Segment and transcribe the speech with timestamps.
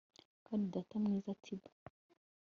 [0.45, 1.73] Kandi data mwiza Tiber